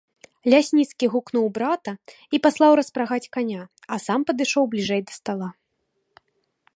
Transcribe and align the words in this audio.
Лясніцкі 0.51 1.05
гукнуў 1.15 1.45
брата 1.57 1.93
і 2.37 2.39
паслаў 2.47 2.71
распрагаць 2.79 3.31
каня, 3.37 3.61
а 3.97 3.99
сам 4.07 4.19
падышоў 4.31 4.63
бліжэй 4.73 5.01
да 5.11 5.19
стала. 5.19 5.49